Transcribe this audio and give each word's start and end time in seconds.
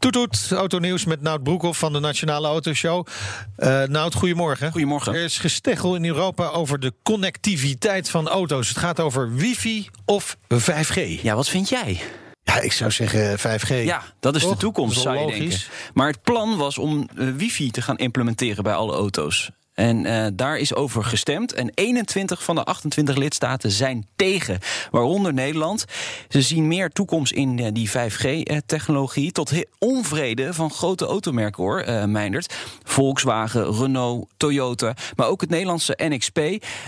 Toet 0.00 0.12
toet, 0.12 0.50
autonieuws 0.50 1.04
met 1.04 1.20
Nout 1.20 1.42
Broekhoff 1.42 1.78
van 1.78 1.92
de 1.92 2.00
Nationale 2.00 2.46
Autoshow. 2.46 3.06
Uh, 3.58 3.82
Nout, 3.82 4.14
goedemorgen. 4.14 4.70
Goedemorgen. 4.70 5.14
Er 5.14 5.24
is 5.24 5.38
gesteggel 5.38 5.94
in 5.94 6.04
Europa 6.04 6.48
over 6.48 6.80
de 6.80 6.92
connectiviteit 7.02 8.10
van 8.10 8.28
auto's. 8.28 8.68
Het 8.68 8.78
gaat 8.78 9.00
over 9.00 9.34
wifi 9.34 9.88
of 10.04 10.36
5G. 10.54 11.22
Ja, 11.22 11.34
wat 11.34 11.48
vind 11.48 11.68
jij? 11.68 12.00
Ja, 12.42 12.60
ik 12.60 12.72
zou 12.72 12.90
zeggen 12.90 13.38
5G. 13.38 13.84
Ja, 13.84 14.02
dat 14.20 14.36
is 14.36 14.42
de 14.42 14.56
toekomst, 14.56 15.00
zou 15.00 15.16
je 15.18 15.22
logisch. 15.22 15.38
denken. 15.38 15.60
Maar 15.94 16.08
het 16.08 16.22
plan 16.22 16.56
was 16.56 16.78
om 16.78 17.08
uh, 17.14 17.30
wifi 17.36 17.70
te 17.70 17.82
gaan 17.82 17.96
implementeren 17.96 18.64
bij 18.64 18.74
alle 18.74 18.92
auto's. 18.92 19.50
En 19.74 20.04
uh, 20.04 20.26
daar 20.32 20.58
is 20.58 20.74
over 20.74 21.04
gestemd. 21.04 21.52
En 21.52 21.70
21 21.74 22.42
van 22.42 22.54
de 22.54 22.64
28 22.64 23.16
lidstaten 23.16 23.70
zijn 23.70 24.06
tegen. 24.16 24.58
Waaronder 24.90 25.34
Nederland. 25.34 25.84
Ze 26.28 26.42
zien 26.42 26.68
meer 26.68 26.90
toekomst 26.90 27.32
in 27.32 27.58
uh, 27.58 27.66
die 27.72 27.90
5G-technologie. 27.90 29.32
Tot 29.32 29.52
onvrede 29.78 30.54
van 30.54 30.70
grote 30.70 31.06
automerken 31.06 31.62
hoor, 31.62 31.84
uh, 31.88 32.04
Meindert. 32.04 32.54
Volkswagen, 32.82 33.74
Renault, 33.74 34.28
Toyota. 34.36 34.94
Maar 35.16 35.28
ook 35.28 35.40
het 35.40 35.50
Nederlandse 35.50 35.98
NXP. 36.02 36.40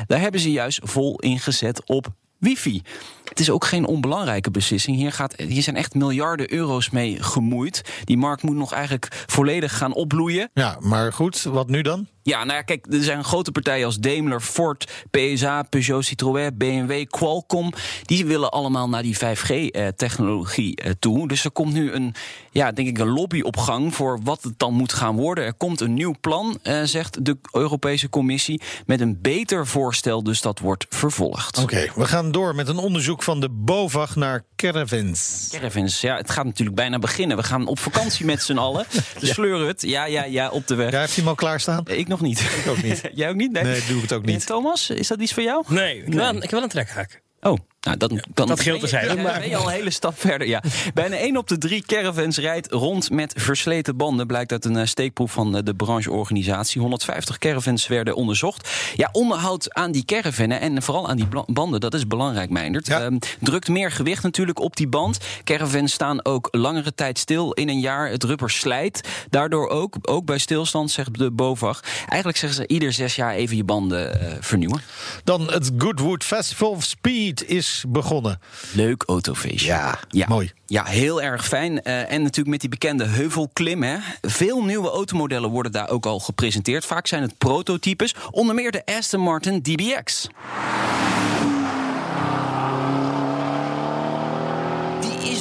Daar 0.06 0.20
hebben 0.20 0.40
ze 0.40 0.50
juist 0.50 0.80
vol 0.82 1.18
ingezet 1.18 1.82
op 1.86 2.06
wifi. 2.38 2.82
Het 3.32 3.40
is 3.40 3.50
ook 3.50 3.64
geen 3.64 3.86
onbelangrijke 3.86 4.50
beslissing. 4.50 4.96
Hier, 4.96 5.12
gaat, 5.12 5.34
hier 5.36 5.62
zijn 5.62 5.76
echt 5.76 5.94
miljarden 5.94 6.52
euro's 6.52 6.90
mee 6.90 7.22
gemoeid. 7.22 7.82
Die 8.04 8.16
markt 8.16 8.42
moet 8.42 8.56
nog 8.56 8.72
eigenlijk 8.72 9.24
volledig 9.26 9.76
gaan 9.76 9.94
opbloeien. 9.94 10.50
Ja, 10.54 10.76
maar 10.80 11.12
goed, 11.12 11.42
wat 11.42 11.68
nu 11.68 11.82
dan? 11.82 12.06
Ja, 12.22 12.44
nou 12.44 12.56
ja, 12.56 12.62
kijk, 12.62 12.86
er 12.90 13.02
zijn 13.02 13.24
grote 13.24 13.52
partijen 13.52 13.86
als 13.86 13.98
Daimler, 13.98 14.40
Ford, 14.40 15.06
PSA, 15.10 15.62
Peugeot, 15.62 16.04
Citroën, 16.04 16.56
BMW, 16.56 17.06
Qualcomm. 17.06 17.72
Die 18.02 18.26
willen 18.26 18.50
allemaal 18.50 18.88
naar 18.88 19.02
die 19.02 19.16
5G-technologie 19.16 20.76
eh, 20.76 20.90
toe. 20.98 21.28
Dus 21.28 21.44
er 21.44 21.50
komt 21.50 21.72
nu 21.72 21.92
een, 21.92 22.14
ja, 22.50 22.72
denk 22.72 22.88
ik, 22.88 22.98
een 22.98 23.08
lobby 23.08 23.40
op 23.40 23.56
gang 23.56 23.94
voor 23.94 24.20
wat 24.22 24.42
het 24.42 24.58
dan 24.58 24.74
moet 24.74 24.92
gaan 24.92 25.16
worden. 25.16 25.44
Er 25.44 25.54
komt 25.54 25.80
een 25.80 25.94
nieuw 25.94 26.14
plan, 26.20 26.58
eh, 26.62 26.82
zegt 26.82 27.24
de 27.24 27.36
Europese 27.52 28.08
Commissie, 28.08 28.60
met 28.86 29.00
een 29.00 29.18
beter 29.20 29.66
voorstel. 29.66 30.22
Dus 30.22 30.40
dat 30.40 30.58
wordt 30.58 30.86
vervolgd. 30.88 31.58
Oké, 31.58 31.74
okay, 31.74 31.90
we 31.94 32.04
gaan 32.04 32.32
door 32.32 32.54
met 32.54 32.68
een 32.68 32.78
onderzoek 32.78 33.21
van 33.22 33.40
de 33.40 33.48
BOVAG 33.50 34.16
naar 34.16 34.44
caravans. 34.56 35.48
Caravans, 35.52 36.00
ja, 36.00 36.16
het 36.16 36.30
gaat 36.30 36.44
natuurlijk 36.44 36.76
bijna 36.76 36.98
beginnen. 36.98 37.36
We 37.36 37.42
gaan 37.42 37.66
op 37.66 37.78
vakantie 37.78 38.26
met 38.26 38.42
z'n 38.42 38.56
allen. 38.56 38.86
De 39.20 39.26
ja. 39.26 39.32
Sleurhut, 39.32 39.82
ja, 39.82 40.04
ja, 40.04 40.24
ja, 40.24 40.50
op 40.50 40.66
de 40.66 40.74
weg. 40.74 40.90
Ja, 40.90 40.98
heeft 41.00 41.26
al 41.26 41.34
klaarstaan? 41.34 41.84
Ik 41.86 42.08
nog 42.08 42.20
niet. 42.20 42.40
Ik 42.40 42.64
ook 42.68 42.82
niet. 42.82 43.02
Jij 43.14 43.28
ook 43.28 43.36
niet? 43.36 43.52
Nee, 43.52 43.62
nee 43.62 43.82
doe 43.86 43.96
ik 43.96 44.02
het 44.02 44.12
ook 44.12 44.24
niet. 44.24 44.40
En 44.40 44.46
Thomas, 44.46 44.90
is 44.90 45.08
dat 45.08 45.20
iets 45.20 45.32
voor 45.32 45.42
jou? 45.42 45.64
Nee, 45.68 45.98
ik, 45.98 46.08
nee. 46.08 46.18
Wel, 46.18 46.34
ik 46.34 46.42
heb 46.42 46.50
wel 46.50 46.62
een 46.62 46.68
trekhaak. 46.68 47.22
Oh, 47.40 47.58
nou, 47.82 47.96
dat, 47.96 48.12
dan 48.34 48.46
dat 48.46 48.60
geldt 48.60 48.80
te 48.80 48.86
zijn. 48.86 49.06
Dan 49.06 49.22
ben 49.22 49.48
je 49.48 49.56
al 49.56 49.66
een 49.66 49.72
hele 49.72 49.90
stap 49.90 50.20
verder. 50.20 50.48
Ja. 50.48 50.62
Bijna 50.94 51.16
1 51.16 51.36
op 51.36 51.48
de 51.48 51.58
drie 51.58 51.82
caravans 51.86 52.38
rijdt 52.38 52.72
rond 52.72 53.10
met 53.10 53.32
versleten 53.36 53.96
banden. 53.96 54.26
Blijkt 54.26 54.52
uit 54.52 54.64
een 54.64 54.88
steekproef 54.88 55.32
van 55.32 55.52
de 55.64 55.74
brancheorganisatie. 55.74 56.80
150 56.80 57.38
caravans 57.38 57.86
werden 57.86 58.14
onderzocht. 58.14 58.70
Ja, 58.96 59.08
onderhoud 59.12 59.74
aan 59.74 59.92
die 59.92 60.04
caravannen 60.04 60.60
en 60.60 60.82
vooral 60.82 61.08
aan 61.08 61.16
die 61.16 61.26
banden, 61.46 61.80
dat 61.80 61.94
is 61.94 62.06
belangrijk, 62.06 62.50
Meindert. 62.50 62.86
Ja. 62.86 63.04
Um, 63.04 63.18
drukt 63.40 63.68
meer 63.68 63.90
gewicht 63.90 64.22
natuurlijk 64.22 64.60
op 64.60 64.76
die 64.76 64.88
band. 64.88 65.18
Caravans 65.44 65.92
staan 65.92 66.24
ook 66.24 66.48
langere 66.50 66.94
tijd 66.94 67.18
stil 67.18 67.52
in 67.52 67.68
een 67.68 67.80
jaar. 67.80 68.10
Het 68.10 68.24
rubber 68.24 68.50
slijt. 68.50 69.08
Daardoor 69.30 69.68
ook, 69.68 69.96
ook 70.02 70.24
bij 70.24 70.38
stilstand, 70.38 70.90
zegt 70.90 71.18
de 71.18 71.30
BOVAG. 71.30 71.80
Eigenlijk 72.08 72.38
zeggen 72.38 72.58
ze 72.60 72.66
ieder 72.66 72.92
zes 72.92 73.14
jaar 73.14 73.34
even 73.34 73.56
je 73.56 73.64
banden 73.64 74.22
uh, 74.22 74.32
vernieuwen. 74.40 74.82
Dan 75.24 75.52
het 75.52 75.70
Goodwood 75.78 76.24
Festival 76.24 76.70
of 76.70 76.84
Speed 76.84 77.44
is 77.48 77.71
begonnen. 77.88 78.40
Leuk 78.72 79.02
autofeestje. 79.06 79.66
Ja, 79.66 79.98
ja, 80.08 80.26
mooi. 80.28 80.52
Ja, 80.66 80.84
heel 80.84 81.22
erg 81.22 81.46
fijn. 81.46 81.72
Uh, 81.72 82.12
en 82.12 82.22
natuurlijk 82.22 82.48
met 82.48 82.60
die 82.60 82.68
bekende 82.68 83.04
heuvelklim. 83.04 83.82
Hè. 83.82 83.96
Veel 84.20 84.64
nieuwe 84.64 84.90
automodellen 84.90 85.50
worden 85.50 85.72
daar 85.72 85.88
ook 85.88 86.06
al 86.06 86.18
gepresenteerd. 86.18 86.84
Vaak 86.84 87.06
zijn 87.06 87.22
het 87.22 87.38
prototypes. 87.38 88.14
Onder 88.30 88.54
meer 88.54 88.70
de 88.70 88.86
Aston 88.86 89.20
Martin 89.20 89.62
DBX. 89.62 90.28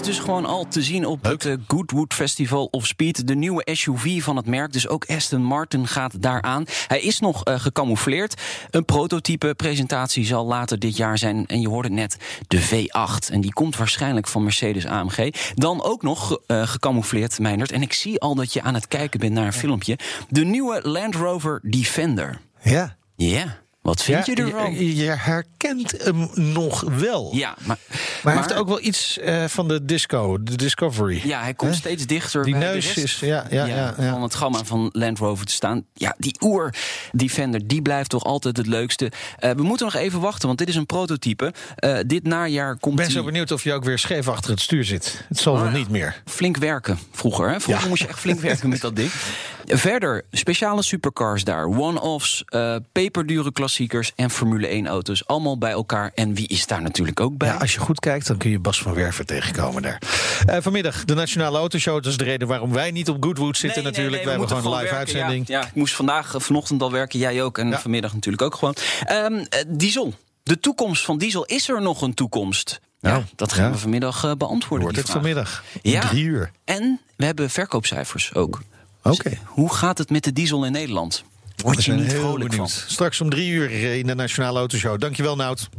Dus 0.05 0.19
gewoon 0.19 0.45
al 0.45 0.67
te 0.67 0.81
zien 0.81 1.05
op 1.05 1.23
Leuk. 1.23 1.43
het 1.43 1.45
uh, 1.45 1.65
Goodwood 1.67 2.13
Festival 2.13 2.65
of 2.65 2.87
Speed. 2.87 3.27
De 3.27 3.35
nieuwe 3.35 3.67
SUV 3.71 4.23
van 4.23 4.35
het 4.35 4.45
merk, 4.45 4.73
dus 4.73 4.87
ook 4.87 5.05
Aston 5.05 5.43
Martin 5.43 5.87
gaat 5.87 6.21
daaraan. 6.21 6.65
Hij 6.87 7.01
is 7.01 7.19
nog 7.19 7.47
uh, 7.47 7.59
gecamoufleerd. 7.59 8.41
Een 8.69 8.85
prototype 8.85 9.53
presentatie 9.55 10.25
zal 10.25 10.45
later 10.45 10.79
dit 10.79 10.97
jaar 10.97 11.17
zijn. 11.17 11.47
En 11.47 11.61
je 11.61 11.69
hoorde 11.69 11.89
net 11.89 12.17
de 12.47 12.61
V8. 12.61 13.31
En 13.31 13.41
die 13.41 13.53
komt 13.53 13.77
waarschijnlijk 13.77 14.27
van 14.27 14.43
Mercedes 14.43 14.85
AMG. 14.85 15.33
Dan 15.55 15.83
ook 15.83 16.01
nog 16.01 16.39
uh, 16.47 16.67
gecamoufleerd, 16.67 17.39
Meindert. 17.39 17.71
En 17.71 17.81
ik 17.81 17.93
zie 17.93 18.19
al 18.19 18.35
dat 18.35 18.53
je 18.53 18.61
aan 18.61 18.73
het 18.73 18.87
kijken 18.87 19.19
bent 19.19 19.33
naar 19.33 19.45
een 19.45 19.53
filmpje. 19.53 19.97
De 20.29 20.43
nieuwe 20.43 20.79
Land 20.83 21.15
Rover 21.15 21.59
Defender. 21.63 22.41
Ja. 22.63 22.97
Ja. 23.15 23.60
Wat 23.81 24.03
vind 24.03 24.25
ja, 24.25 24.33
je 24.35 24.41
ervan? 24.41 24.73
Je, 24.73 24.95
je, 24.95 25.09
herkent 25.09 26.03
hem 26.03 26.29
nog 26.33 26.81
wel. 26.81 27.29
Ja, 27.33 27.55
maar, 27.63 27.77
maar, 28.23 28.33
hij 28.33 28.43
heeft 28.43 28.53
ook 28.53 28.67
wel 28.67 28.81
iets 28.81 29.17
uh, 29.17 29.45
van 29.45 29.67
de 29.67 29.85
disco, 29.85 30.43
de 30.43 30.55
Discovery. 30.55 31.21
Ja, 31.23 31.41
hij 31.41 31.53
komt 31.53 31.71
He? 31.71 31.77
steeds 31.77 32.05
dichter 32.05 32.43
Die 32.43 32.53
bij 32.53 32.61
neus 32.61 32.93
de 32.93 32.93
rest 32.93 32.97
is, 32.97 33.19
ja, 33.19 33.45
ja, 33.49 33.65
ja, 33.65 33.93
ja, 33.97 34.11
van 34.11 34.21
het 34.21 34.35
gamma 34.35 34.63
van 34.63 34.89
Land 34.93 35.17
Rover 35.17 35.45
te 35.45 35.53
staan. 35.53 35.85
Ja, 35.93 36.15
die 36.17 36.35
oer 36.39 36.73
Defender, 37.11 37.67
die 37.67 37.81
blijft 37.81 38.09
toch 38.09 38.23
altijd 38.23 38.57
het 38.57 38.67
leukste. 38.67 39.11
Uh, 39.39 39.51
we 39.51 39.63
moeten 39.63 39.85
nog 39.85 39.95
even 39.95 40.19
wachten, 40.19 40.47
want 40.47 40.59
dit 40.59 40.67
is 40.67 40.75
een 40.75 40.85
prototype. 40.85 41.53
Uh, 41.85 41.97
dit 42.05 42.23
najaar 42.23 42.77
komt. 42.77 42.99
Ik 42.99 43.05
ben 43.05 43.13
zo 43.13 43.23
benieuwd 43.23 43.51
of 43.51 43.63
je 43.63 43.73
ook 43.73 43.83
weer 43.83 43.99
scheef 43.99 44.27
achter 44.27 44.51
het 44.51 44.59
stuur 44.59 44.83
zit. 44.83 45.25
Het 45.27 45.39
zal 45.39 45.53
oh, 45.53 45.61
wel 45.61 45.71
niet 45.71 45.89
meer. 45.89 46.21
Flink 46.25 46.57
werken 46.57 46.99
vroeger. 47.11 47.49
Hè? 47.49 47.59
Vroeger 47.59 47.87
moest 47.87 48.01
je 48.01 48.07
echt 48.07 48.19
flink 48.19 48.39
werken 48.39 48.69
met 48.69 48.81
dat 48.81 48.95
ding. 48.95 49.11
Verder, 49.65 50.23
speciale 50.31 50.81
supercars 50.83 51.43
daar. 51.43 51.65
One-offs, 51.65 52.43
uh, 52.49 52.75
peperdure 52.91 53.51
klassiekers 53.51 54.11
en 54.15 54.29
Formule 54.29 54.67
1 54.67 54.87
auto's. 54.87 55.27
Allemaal 55.27 55.57
bij 55.57 55.71
elkaar. 55.71 56.11
En 56.15 56.33
wie 56.33 56.47
is 56.47 56.67
daar 56.67 56.81
natuurlijk 56.81 57.19
ook 57.19 57.37
bij? 57.37 57.47
Ja, 57.47 57.55
als 57.55 57.73
je 57.73 57.79
goed 57.79 57.99
kijkt, 57.99 58.27
dan 58.27 58.37
kun 58.37 58.49
je 58.49 58.59
Bas 58.59 58.81
van 58.81 58.93
Werven 58.93 59.25
tegenkomen 59.25 59.81
daar. 59.81 60.01
Uh, 60.49 60.57
vanmiddag 60.61 61.05
de 61.05 61.13
Nationale 61.13 61.57
Autoshow. 61.57 61.93
Dat 61.95 62.05
is 62.05 62.17
de 62.17 62.23
reden 62.23 62.47
waarom 62.47 62.71
wij 62.73 62.91
niet 62.91 63.09
op 63.09 63.23
Goodwood 63.23 63.57
zitten 63.57 63.83
Nee, 63.83 63.91
natuurlijk. 63.91 64.23
nee, 64.25 64.33
we 64.33 64.39
we 64.39 64.45
hebben 64.47 64.57
gewoon 64.57 64.73
een 64.73 64.79
live 64.83 64.95
werken. 64.95 65.15
uitzending. 65.17 65.47
Ja, 65.47 65.59
ja, 65.59 65.67
ik 65.67 65.75
moest 65.75 65.95
vandaag, 65.95 66.35
eh, 66.35 66.41
vanochtend 66.41 66.81
al 66.81 66.91
werken. 66.91 67.19
Jij 67.19 67.43
ook. 67.43 67.57
En 67.57 67.69
Ja. 67.69 67.79
vanmiddag 67.79 68.13
natuurlijk 68.13 68.43
ook 68.43 68.55
gewoon. 68.55 68.75
Um, 69.11 69.33
uh, 69.37 69.43
diesel. 69.67 70.13
De 70.43 70.59
toekomst 70.59 71.05
van 71.05 71.17
diesel. 71.17 71.45
Is 71.45 71.69
er 71.69 71.81
nog 71.81 72.01
een 72.01 72.13
toekomst? 72.13 72.79
Nou, 72.99 73.17
ja, 73.17 73.23
dat 73.35 73.53
gaan 73.53 73.65
ja. 73.65 73.71
we 73.71 73.77
vanmiddag 73.77 74.23
uh, 74.25 74.31
beantwoorden. 74.37 74.81
Wordt 74.87 75.01
het 75.01 75.09
vanmiddag. 75.11 75.63
Ja. 75.81 76.01
Drie 76.07 76.23
uur. 76.23 76.51
En 76.65 76.99
we 77.15 77.25
hebben 77.25 77.49
verkoopcijfers 77.49 78.33
ook. 78.33 78.61
Oké. 79.03 79.29
Dus 79.29 79.37
hoe 79.45 79.73
gaat 79.73 79.97
het 79.97 80.09
met 80.09 80.23
de 80.23 80.33
diesel 80.33 80.65
in 80.65 80.71
Nederland? 80.71 81.23
Word 81.55 81.75
je 81.75 81.81
zijn 81.81 81.97
niet 81.97 82.11
heel 82.11 82.19
vrolijk 82.19 82.49
benieuwd. 82.49 82.71
van? 82.71 82.89
Straks 82.89 83.21
om 83.21 83.29
drie 83.29 83.49
uur 83.49 83.71
in 83.97 84.07
de 84.07 84.15
Nationale 84.15 84.59
Autoshow. 84.59 84.99
Dankjewel, 84.99 85.35
Nout. 85.35 85.69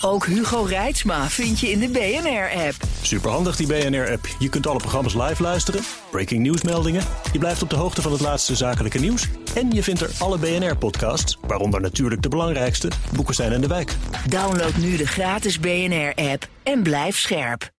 Ook 0.00 0.26
Hugo 0.26 0.62
Reitsma 0.62 1.28
vind 1.28 1.60
je 1.60 1.70
in 1.70 1.78
de 1.78 1.88
BNR-app. 1.88 2.74
Superhandig 3.02 3.56
die 3.56 3.66
BNR-app. 3.66 4.28
Je 4.38 4.48
kunt 4.48 4.66
alle 4.66 4.78
programma's 4.78 5.14
live 5.14 5.42
luisteren, 5.42 5.82
breaking 6.10 6.42
nieuwsmeldingen. 6.42 7.02
Je 7.32 7.38
blijft 7.38 7.62
op 7.62 7.70
de 7.70 7.76
hoogte 7.76 8.02
van 8.02 8.12
het 8.12 8.20
laatste 8.20 8.56
zakelijke 8.56 8.98
nieuws. 8.98 9.28
En 9.54 9.70
je 9.70 9.82
vindt 9.82 10.00
er 10.00 10.10
alle 10.18 10.38
BNR-podcasts, 10.38 11.38
waaronder 11.46 11.80
natuurlijk 11.80 12.22
de 12.22 12.28
belangrijkste, 12.28 12.90
Boekestein 13.12 13.52
en 13.52 13.60
de 13.60 13.66
Wijk. 13.66 13.96
Download 14.28 14.74
nu 14.76 14.96
de 14.96 15.06
gratis 15.06 15.60
BNR-app 15.60 16.48
en 16.62 16.82
blijf 16.82 17.18
scherp. 17.18 17.74